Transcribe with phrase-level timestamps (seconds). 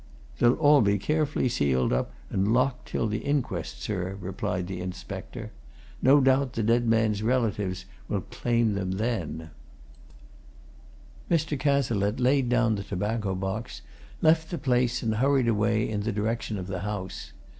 [0.39, 4.81] "They'll all be carefully sealed up and locked up till the inquest, sir," replied the
[4.81, 5.51] inspector.
[6.01, 9.51] "No doubt the dead man's relatives will claim them."
[11.29, 11.55] Mr.
[11.55, 13.83] Cazalette laid down the tobacco box,
[14.23, 17.31] left the place, and hurried away in the direction of the house.